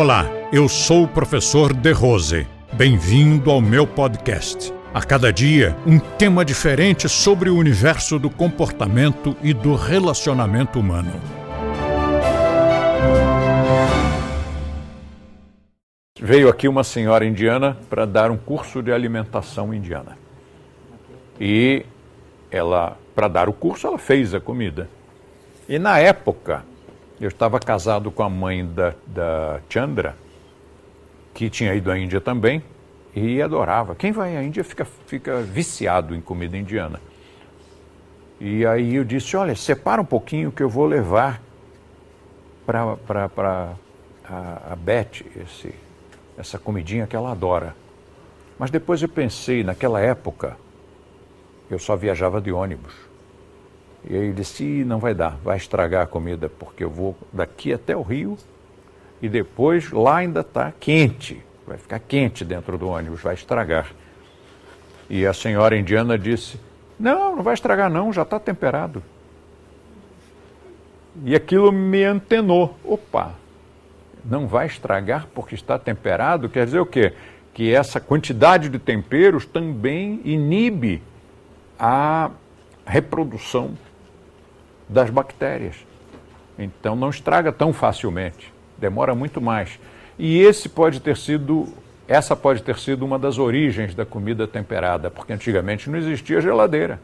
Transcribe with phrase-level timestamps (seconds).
[0.00, 2.46] Olá, eu sou o professor De Rose.
[2.72, 4.72] Bem-vindo ao meu podcast.
[4.94, 11.10] A cada dia, um tema diferente sobre o universo do comportamento e do relacionamento humano.
[16.20, 20.16] Veio aqui uma senhora indiana para dar um curso de alimentação indiana.
[21.40, 21.84] E
[22.52, 24.88] ela, para dar o curso, ela fez a comida.
[25.68, 26.62] E na época,
[27.20, 30.16] eu estava casado com a mãe da, da Chandra,
[31.34, 32.62] que tinha ido à Índia também,
[33.14, 33.94] e adorava.
[33.94, 37.00] Quem vai à Índia fica, fica viciado em comida indiana.
[38.40, 41.42] E aí eu disse, olha, separa um pouquinho que eu vou levar
[42.64, 43.74] para
[44.24, 45.74] a, a Beth esse,
[46.36, 47.74] essa comidinha que ela adora.
[48.58, 50.56] Mas depois eu pensei, naquela época,
[51.70, 53.07] eu só viajava de ônibus.
[54.04, 57.72] E aí ele disse, não vai dar, vai estragar a comida, porque eu vou daqui
[57.72, 58.38] até o Rio
[59.20, 63.88] e depois lá ainda está quente, vai ficar quente dentro do ônibus, vai estragar.
[65.10, 66.60] E a senhora indiana disse,
[66.98, 69.02] não, não vai estragar não, já está temperado.
[71.24, 72.76] E aquilo me antenou.
[72.84, 73.34] Opa,
[74.24, 76.48] não vai estragar porque está temperado?
[76.48, 77.12] Quer dizer o quê?
[77.52, 81.02] Que essa quantidade de temperos também inibe
[81.78, 82.30] a
[82.86, 83.72] reprodução
[84.88, 85.76] das bactérias.
[86.58, 89.78] Então não estraga tão facilmente, demora muito mais.
[90.18, 91.68] E esse pode ter sido,
[92.08, 97.00] essa pode ter sido uma das origens da comida temperada, porque antigamente não existia geladeira.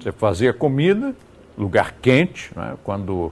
[0.00, 1.14] Você fazia comida,
[1.56, 2.74] lugar quente, né?
[2.82, 3.30] quando,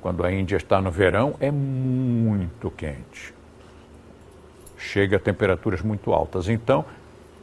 [0.00, 3.32] quando a Índia está no verão, é muito quente.
[4.76, 6.48] Chega a temperaturas muito altas.
[6.48, 6.84] Então,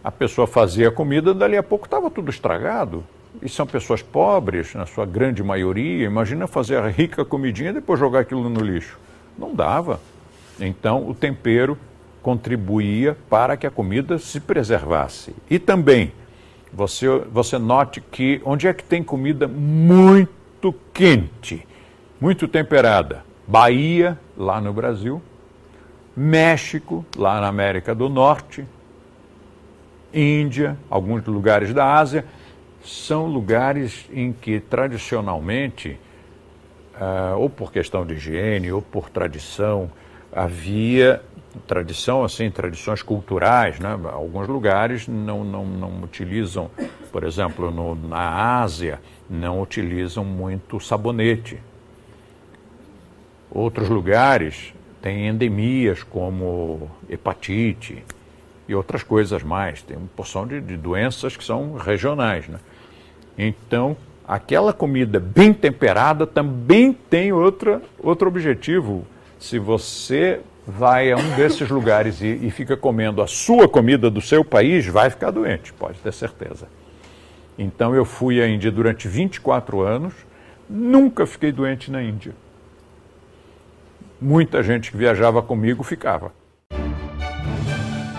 [0.03, 3.03] a pessoa fazia a comida, dali a pouco estava tudo estragado.
[3.41, 6.05] E são pessoas pobres, na sua grande maioria.
[6.05, 8.97] Imagina fazer a rica comidinha e depois jogar aquilo no lixo.
[9.37, 9.99] Não dava.
[10.59, 11.77] Então, o tempero
[12.21, 15.33] contribuía para que a comida se preservasse.
[15.49, 16.11] E também,
[16.73, 21.65] você, você note que onde é que tem comida muito quente,
[22.19, 23.23] muito temperada?
[23.47, 25.21] Bahia, lá no Brasil,
[26.15, 28.65] México, lá na América do Norte,
[30.13, 32.25] Índia, alguns lugares da Ásia
[32.89, 35.99] são lugares em que tradicionalmente,
[36.95, 39.91] uh, ou por questão de higiene, ou por tradição,
[40.33, 41.21] havia
[41.67, 43.97] tradição, assim, tradições culturais, né?
[44.11, 46.71] Alguns lugares não, não, não utilizam,
[47.11, 51.59] por exemplo, no, na Ásia, não utilizam muito sabonete.
[53.51, 58.03] Outros lugares têm endemias como hepatite,
[58.69, 59.81] e outras coisas mais.
[59.81, 62.47] Tem uma porção de, de doenças que são regionais.
[62.47, 62.59] Né?
[63.41, 63.95] Então,
[64.27, 69.07] aquela comida bem temperada também tem outra, outro objetivo.
[69.39, 74.19] Se você vai a um desses lugares e, e, fica comendo a sua comida do
[74.19, 76.67] seu país, vai ficar doente, pode ter certeza.
[77.57, 80.13] Então eu fui à Índia durante 24 anos,
[80.69, 82.35] nunca fiquei doente na Índia.
[84.21, 86.33] Muita gente que viajava comigo ficava.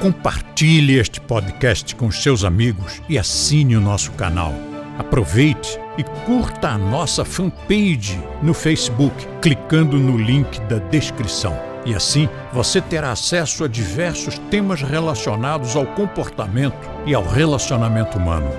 [0.01, 4.70] Compartilhe este podcast com seus amigos e assine o nosso canal.
[4.99, 11.59] Aproveite e curta a nossa fanpage no Facebook, clicando no link da descrição.
[11.85, 18.51] E assim você terá acesso a diversos temas relacionados ao comportamento e ao relacionamento humano.